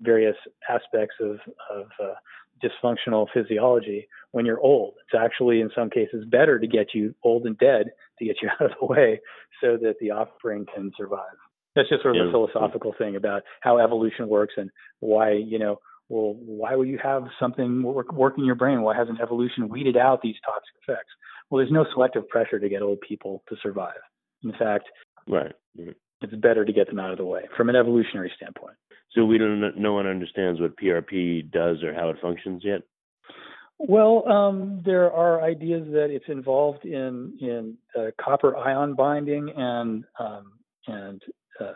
[0.02, 0.36] various
[0.70, 1.38] aspects of
[1.72, 2.14] of uh,
[2.62, 4.96] dysfunctional physiology when you're old.
[5.06, 7.88] It's actually, in some cases, better to get you old and dead
[8.20, 9.22] to get you out of the way
[9.62, 11.38] so that the offspring can survive.
[11.76, 12.30] That's just sort of yeah.
[12.30, 17.00] a philosophical thing about how evolution works and why, you know, well, why would you
[17.02, 18.82] have something work, work in your brain?
[18.82, 21.10] Why hasn't evolution weeded out these toxic effects?
[21.50, 24.02] Well, there's no selective pressure to get old people to survive.
[24.44, 24.86] In fact,
[25.28, 25.54] right.
[26.22, 28.76] it's better to get them out of the way from an evolutionary standpoint.
[29.16, 29.78] So we don't.
[29.78, 32.82] No one understands what PRP does or how it functions yet.
[33.78, 40.04] Well, um, there are ideas that it's involved in in uh, copper ion binding and
[40.20, 40.54] um,
[40.88, 41.22] and
[41.60, 41.74] uh,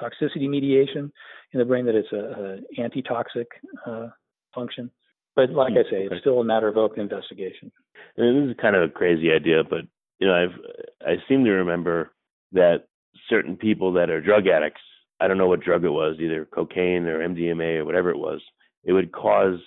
[0.00, 1.12] toxicity mediation
[1.52, 1.86] in the brain.
[1.86, 3.46] That it's a, a antitoxic
[3.86, 4.08] uh,
[4.54, 4.90] function.
[5.34, 7.70] But like I say, it's still a matter of open investigation.
[8.16, 9.80] And this is kind of a crazy idea, but
[10.18, 10.58] you know, I've
[11.06, 12.12] I seem to remember
[12.52, 12.86] that
[13.28, 14.80] certain people that are drug addicts
[15.20, 18.40] I don't know what drug it was, either cocaine or MDMA or whatever it was.
[18.84, 19.58] It would cause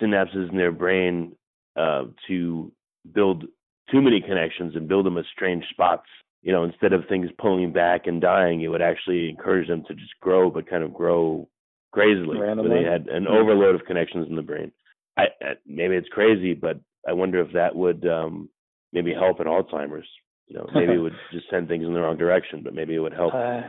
[0.00, 1.34] synapses in their brain
[1.76, 2.72] uh, to
[3.14, 3.44] build
[3.90, 6.06] too many connections and build them at strange spots.
[6.42, 9.94] You know, instead of things pulling back and dying, it would actually encourage them to
[9.94, 11.48] just grow, but kind of grow
[11.92, 12.38] crazily.
[12.38, 12.82] Randomly.
[12.82, 14.72] They had an overload of connections in the brain.
[15.16, 18.48] I, I maybe it's crazy, but I wonder if that would um,
[18.92, 20.06] maybe help in Alzheimer's.
[20.46, 23.00] You know, maybe it would just send things in the wrong direction, but maybe it
[23.00, 23.34] would help.
[23.34, 23.62] Uh,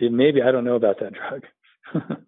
[0.00, 1.42] it maybe I don't know about that drug.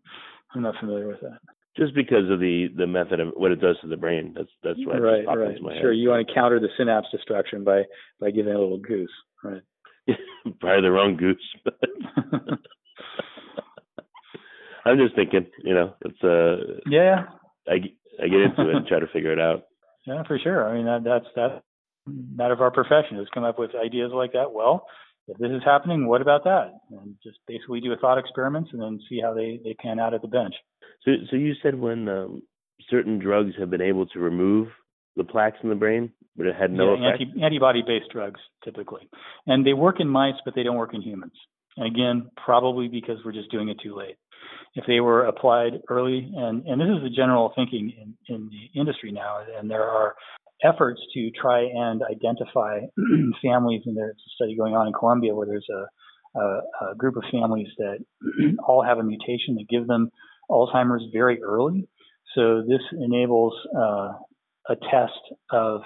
[0.54, 1.38] I'm not familiar with that.
[1.76, 4.34] Just because of the the method of what it does to the brain.
[4.36, 5.56] That's that's what right, right.
[5.80, 7.82] Sure, you want to counter the synapse destruction by
[8.20, 9.12] by giving a little goose,
[9.44, 9.62] right?
[10.60, 11.36] Probably the wrong goose.
[11.64, 11.74] but
[14.84, 17.26] I'm just thinking, you know, it's uh yeah.
[17.68, 17.74] I
[18.22, 19.64] I get into it and try to figure it out.
[20.06, 20.68] Yeah, for sure.
[20.68, 21.62] I mean, that, that's that.
[22.06, 24.52] Not of our profession is come up with ideas like that.
[24.52, 24.86] Well,
[25.30, 26.72] if this is happening, what about that?
[26.90, 30.14] And just basically do a thought experiments and then see how they, they pan out
[30.14, 30.54] at the bench.
[31.04, 32.42] So, so you said when um,
[32.88, 34.68] certain drugs have been able to remove
[35.16, 37.22] the plaques in the brain, but it had no yeah, effect?
[37.22, 39.08] Anti, antibody-based drugs, typically.
[39.46, 41.32] And they work in mice, but they don't work in humans.
[41.76, 44.16] And again, probably because we're just doing it too late.
[44.74, 48.80] If they were applied early, and, and this is the general thinking in, in the
[48.80, 50.14] industry now, and there are
[50.62, 52.80] efforts to try and identify
[53.42, 57.16] families, and there's a study going on in Colombia where there's a, a, a group
[57.16, 57.98] of families that
[58.66, 60.10] all have a mutation that give them
[60.50, 61.88] Alzheimer's very early.
[62.34, 64.12] So this enables uh,
[64.68, 65.82] a test of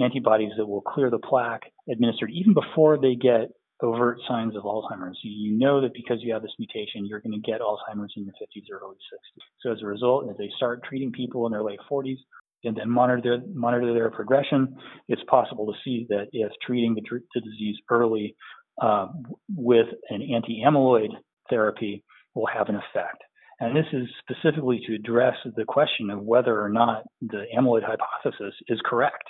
[0.00, 3.50] antibodies that will clear the plaque administered even before they get
[3.82, 5.18] overt signs of Alzheimer's.
[5.22, 8.34] You know that because you have this mutation, you're going to get Alzheimer's in your
[8.34, 9.42] 50s or early 60s.
[9.60, 12.18] So as a result, as they start treating people in their late 40s
[12.64, 14.76] and then monitor their, monitor their progression,
[15.08, 17.02] it's possible to see that if treating the,
[17.34, 18.36] the disease early
[18.80, 19.08] uh,
[19.54, 21.10] with an anti-amyloid
[21.50, 23.22] therapy will have an effect.
[23.60, 28.54] And this is specifically to address the question of whether or not the amyloid hypothesis
[28.68, 29.24] is correct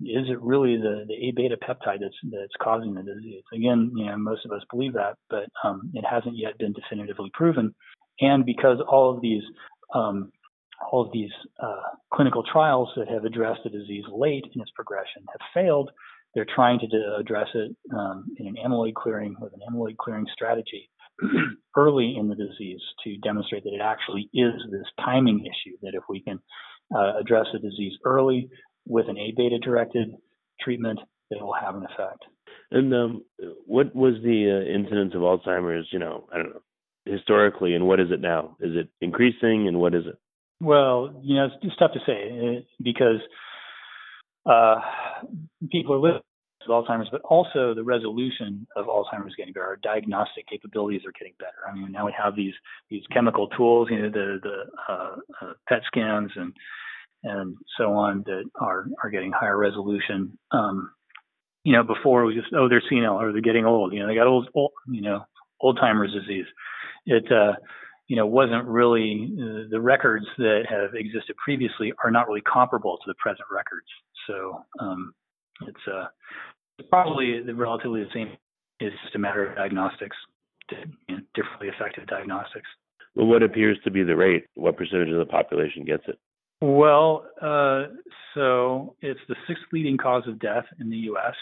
[0.00, 3.42] is it really the, the A beta peptide that's that's causing the disease?
[3.54, 7.30] Again, you know, most of us believe that, but um, it hasn't yet been definitively
[7.32, 7.74] proven.
[8.20, 9.42] And because all of these
[9.94, 10.32] um,
[10.92, 11.30] all of these
[11.62, 15.90] uh, clinical trials that have addressed the disease late in its progression have failed,
[16.34, 20.90] they're trying to address it um, in an amyloid clearing with an amyloid clearing strategy
[21.76, 25.76] early in the disease to demonstrate that it actually is this timing issue.
[25.82, 26.38] That if we can
[26.94, 28.50] uh, address the disease early,
[28.86, 30.14] with an A beta directed
[30.60, 32.24] treatment that will have an effect.
[32.70, 33.24] And um,
[33.66, 35.86] what was the uh, incidence of Alzheimer's?
[35.92, 36.62] You know, I don't know
[37.06, 38.56] historically, and what is it now?
[38.60, 40.18] Is it increasing, and what is it?
[40.60, 43.20] Well, you know, it's tough to say uh, because
[44.44, 44.80] uh,
[45.70, 46.20] people are living
[46.60, 49.66] with Alzheimer's, but also the resolution of Alzheimer's is getting better.
[49.66, 51.52] Our diagnostic capabilities are getting better.
[51.68, 52.54] I mean, now we have these
[52.90, 56.52] these chemical tools, you know, the the uh, uh, PET scans and
[57.26, 60.38] and so on that are are getting higher resolution.
[60.52, 60.90] Um,
[61.64, 63.92] you know, before we just oh they're senile or they're getting old.
[63.92, 65.24] You know, they got old, old you know
[65.60, 66.46] old timers disease.
[67.06, 67.54] It uh,
[68.06, 72.96] you know wasn't really uh, the records that have existed previously are not really comparable
[72.96, 73.86] to the present records.
[74.28, 75.12] So um,
[75.66, 76.06] it's uh,
[76.88, 78.36] probably relatively the same.
[78.78, 80.16] It's just a matter of diagnostics,
[81.34, 82.68] differently effective diagnostics.
[83.14, 84.44] Well, what appears to be the rate?
[84.54, 86.18] What percentage of the population gets it?
[86.60, 87.84] Well, uh,
[88.34, 91.34] so it's the sixth leading cause of death in the U.S.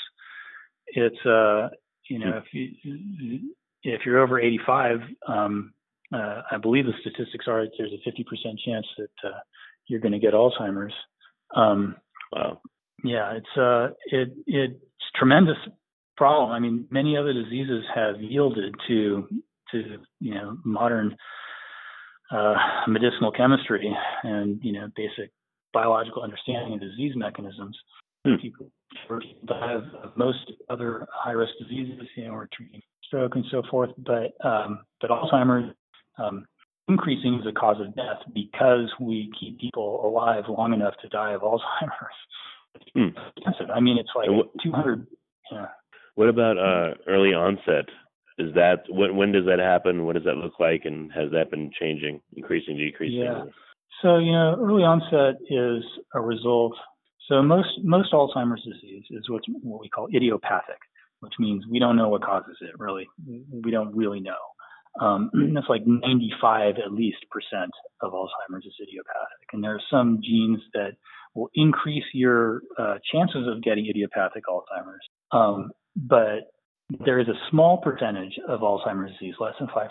[0.88, 1.68] It's uh,
[2.08, 3.40] you know if you
[3.84, 5.74] if you're over 85, um,
[6.12, 8.24] uh, I believe the statistics are there's a 50%
[8.64, 9.38] chance that uh,
[9.86, 10.94] you're going to get Alzheimer's.
[11.54, 11.96] Um,
[12.32, 12.60] wow.
[13.04, 14.80] Yeah, it's uh, it it's
[15.14, 15.58] tremendous
[16.16, 16.50] problem.
[16.50, 19.28] I mean, many other diseases have yielded to
[19.72, 21.16] to you know modern
[22.30, 22.54] uh,
[22.88, 25.30] medicinal chemistry and you know basic
[25.72, 27.76] biological understanding of disease mechanisms.
[28.24, 28.36] Hmm.
[28.40, 28.70] People
[29.50, 29.82] have
[30.16, 34.80] most other high risk diseases, you know, or treating stroke and so forth, but um,
[35.00, 35.74] but Alzheimer's
[36.18, 36.46] um,
[36.88, 41.32] increasing as a cause of death because we keep people alive long enough to die
[41.32, 42.14] of Alzheimer's.
[42.94, 43.08] Hmm.
[43.72, 45.06] I mean, it's like what, 200.
[45.52, 45.66] Yeah.
[46.14, 47.86] What about uh, early onset
[48.38, 50.04] is that when when does that happen?
[50.04, 53.20] What does that look like, and has that been changing, increasing, decreasing?
[53.20, 53.44] Yeah.
[54.02, 56.74] So you know, early onset is a result.
[57.28, 60.78] So most most Alzheimer's disease is what what we call idiopathic,
[61.20, 62.78] which means we don't know what causes it.
[62.78, 64.34] Really, we don't really know.
[65.00, 67.70] Um, that's like 95 at least percent
[68.00, 70.92] of Alzheimer's is idiopathic, and there are some genes that
[71.34, 75.08] will increase your uh, chances of getting idiopathic Alzheimer's.
[75.32, 76.52] Um, but
[77.04, 79.88] there is a small percentage of Alzheimer's disease, less than 5%,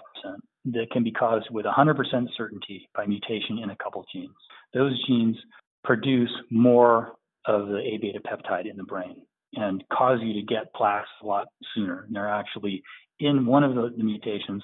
[0.66, 4.30] that can be caused with 100% certainty by mutation in a couple genes.
[4.74, 5.36] Those genes
[5.84, 7.14] produce more
[7.46, 9.24] of the A beta peptide in the brain
[9.56, 12.04] and cause you to get plaques a lot sooner.
[12.04, 12.82] And they're actually
[13.20, 14.64] in one of the, the mutations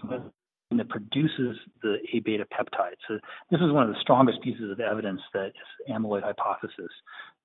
[0.71, 2.95] that produces the A beta peptide.
[3.07, 3.19] So
[3.51, 5.51] this is one of the strongest pieces of evidence that
[5.89, 6.91] amyloid hypothesis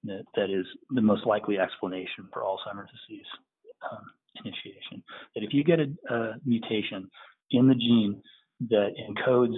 [0.05, 3.27] that, that is the most likely explanation for Alzheimer's disease.
[3.91, 4.05] Um,
[4.43, 5.03] initiation.
[5.35, 7.09] That if you get a, a mutation
[7.51, 8.23] in the gene
[8.69, 9.57] that encodes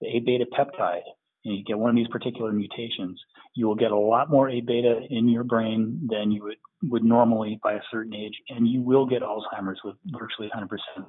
[0.00, 1.02] the A beta peptide,
[1.44, 3.20] and you get one of these particular mutations,
[3.54, 7.04] you will get a lot more A beta in your brain than you would, would
[7.04, 11.08] normally by a certain age, and you will get Alzheimer's with virtually 100% certainty.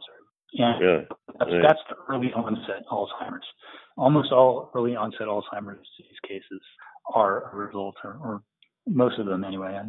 [0.54, 1.16] And yeah.
[1.38, 1.62] that's, yeah.
[1.62, 3.46] that's the early onset Alzheimer's.
[3.98, 6.62] Almost all early onset Alzheimer's disease cases
[7.14, 8.44] are a result, or, or
[8.88, 9.80] most of them anyway,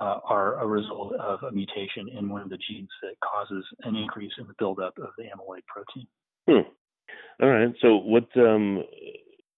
[0.00, 3.96] uh, are a result of a mutation in one of the genes that causes an
[3.96, 6.06] increase in the buildup of the amyloid protein.
[6.48, 7.42] Hmm.
[7.42, 7.74] All right.
[7.80, 8.28] So what?
[8.36, 8.82] Um,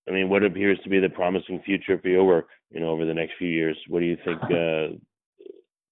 [0.08, 2.48] I mean, what appears to be the promising future for your work?
[2.70, 4.40] You know, over the next few years, what do you think?
[4.50, 4.96] Uh,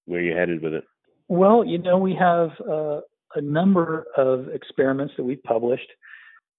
[0.06, 0.84] where you headed with it?
[1.28, 3.00] Well, you know, we have uh,
[3.34, 5.90] a number of experiments that we've published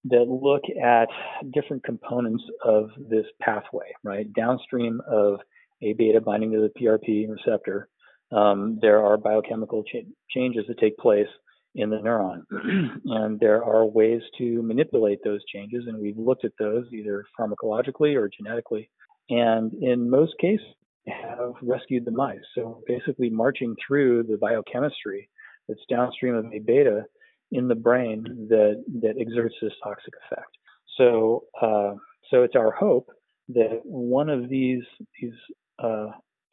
[0.05, 1.07] that look at
[1.53, 4.31] different components of this pathway, right?
[4.33, 5.39] Downstream of
[5.81, 7.89] a beta binding to the PRP receptor,
[8.31, 11.27] um, there are biochemical cha- changes that take place
[11.75, 12.41] in the neuron.
[13.05, 18.15] and there are ways to manipulate those changes, and we've looked at those either pharmacologically
[18.15, 18.89] or genetically.
[19.29, 20.65] And in most cases,
[21.07, 22.39] have rescued the mice.
[22.55, 25.29] So basically, marching through the biochemistry
[25.67, 27.05] that's downstream of A beta
[27.51, 30.51] in the brain that that exerts this toxic effect.
[30.97, 31.93] So uh,
[32.29, 33.09] so it's our hope
[33.49, 34.83] that one of these
[35.21, 35.33] these
[35.79, 36.07] uh,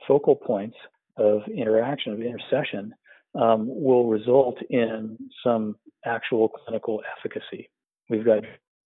[0.07, 0.77] focal points
[1.16, 2.95] of interaction of intercession
[3.35, 7.68] um, will result in some actual clinical efficacy.
[8.09, 8.43] We've got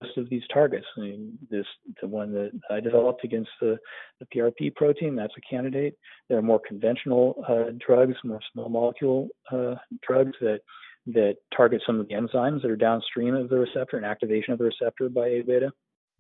[0.01, 0.85] most of these targets.
[0.97, 1.65] I mean, this
[2.01, 3.77] the one that I developed against the,
[4.19, 5.15] the PRP protein.
[5.15, 5.95] That's a candidate.
[6.27, 9.75] There are more conventional uh, drugs, more small molecule uh,
[10.07, 10.61] drugs that
[11.07, 14.59] that target some of the enzymes that are downstream of the receptor and activation of
[14.59, 15.71] the receptor by A beta.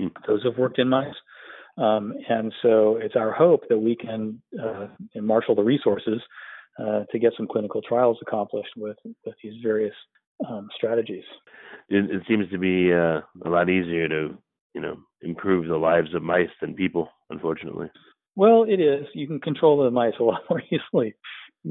[0.01, 0.11] Mm.
[0.27, 1.13] Those have worked in mice.
[1.77, 6.21] Um, and so it's our hope that we can uh, marshal the resources
[6.79, 9.93] uh, to get some clinical trials accomplished with, with these various
[10.47, 11.23] um, strategies.
[11.89, 14.37] It, it, seems to be uh, a lot easier to,
[14.73, 17.89] you know, improve the lives of mice than people, unfortunately.
[18.35, 19.05] Well, it is.
[19.13, 21.15] You can control the mice a lot more easily.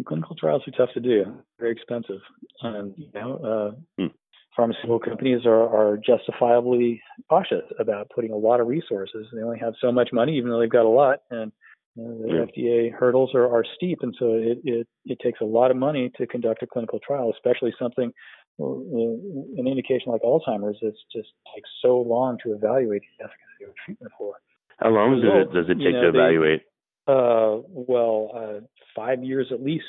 [0.07, 1.25] clinical trials are tough to do,
[1.59, 2.21] very expensive,
[2.63, 4.15] and you know, uh, hmm.
[4.57, 9.27] Pharmaceutical companies are, are justifiably cautious about putting a lot of resources.
[9.33, 11.53] They only have so much money, even though they've got a lot, and
[11.97, 12.45] you know, the yeah.
[12.45, 16.11] FDA hurdles are, are steep, and so it, it it takes a lot of money
[16.17, 18.13] to conduct a clinical trial, especially something
[18.61, 24.13] an indication like Alzheimer's, it just takes so long to evaluate the efficacy of treatment
[24.19, 24.35] for.
[24.79, 26.63] How long does it does it take you know, to evaluate?
[27.07, 28.61] They, uh, well, uh,
[28.97, 29.85] five years at least,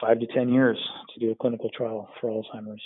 [0.00, 0.78] five to ten years
[1.14, 2.82] to do a clinical trial for Alzheimer's.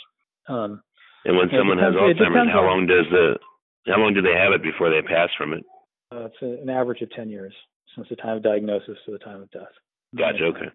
[0.49, 0.83] Um,
[1.25, 3.39] and when someone depends, has Alzheimer's, how long does the
[3.87, 5.65] how long do they have it before they pass from it?
[6.13, 7.55] Uh, it's a, an average of ten years
[7.95, 9.73] since the time of diagnosis to the time of death.
[10.17, 10.45] Gotcha.
[10.45, 10.71] Okay.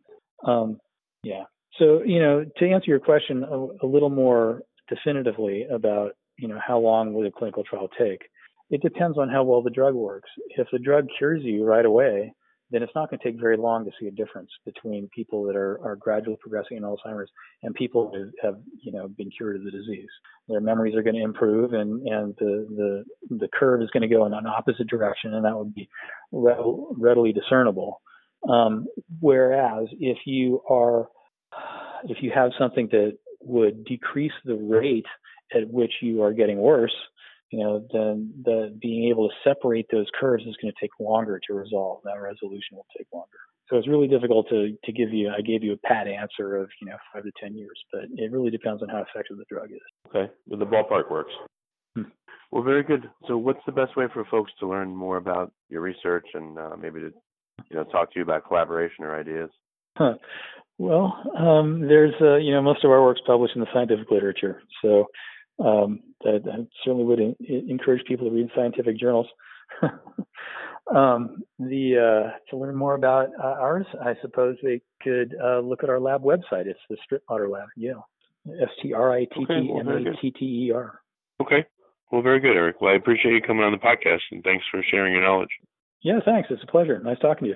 [0.46, 0.78] Um,
[1.24, 1.44] yeah.
[1.78, 6.60] So, you know, to answer your question a, a little more definitively about, you know,
[6.66, 8.22] how long will a clinical trial take,
[8.70, 10.30] it depends on how well the drug works.
[10.58, 12.34] If the drug cures you right away,
[12.72, 15.56] then it's not going to take very long to see a difference between people that
[15.56, 17.32] are, are gradually progressing in Alzheimer's
[17.64, 20.10] and people who have, you know, been cured of the disease.
[20.48, 24.16] Their memories are going to improve and, and the, the, the curve is going to
[24.16, 25.90] go in an opposite direction and that would be
[26.32, 28.02] readily discernible.
[28.48, 28.86] Um,
[29.20, 31.08] whereas if you are
[32.06, 35.06] if you have something that would decrease the rate
[35.54, 36.96] at which you are getting worse,
[37.52, 41.40] you know, then the being able to separate those curves is going to take longer
[41.48, 42.02] to resolve.
[42.04, 43.40] That resolution will take longer.
[43.70, 45.30] So it's really difficult to to give you.
[45.30, 48.32] I gave you a pat answer of you know five to ten years, but it
[48.32, 49.80] really depends on how effective the drug is.
[50.08, 51.32] Okay, well, the ballpark works.
[51.96, 52.04] Hmm.
[52.52, 53.10] Well, very good.
[53.28, 56.76] So, what's the best way for folks to learn more about your research and uh,
[56.80, 57.12] maybe to
[57.70, 59.50] you know talk to you about collaboration or ideas?
[59.98, 60.16] Huh.
[60.80, 64.64] Well, um, there's uh, you know most of our work's published in the scientific literature,
[64.82, 65.06] so
[65.64, 67.36] um, that, I certainly would in,
[67.70, 69.28] encourage people to read scientific journals.
[70.96, 75.84] um, the uh, to learn more about uh, ours, I suppose they could uh, look
[75.84, 76.66] at our lab website.
[76.66, 78.08] It's the Strittmatter Lab, Yale.
[78.48, 81.02] S T R I T T M A T T E R.
[81.42, 81.66] Okay.
[82.12, 82.82] Well, very good, Eric.
[82.82, 85.50] Well, I appreciate you coming on the podcast, and thanks for sharing your knowledge.
[86.02, 86.50] Yeah, thanks.
[86.50, 87.00] It's a pleasure.
[87.00, 87.56] Nice talking to you.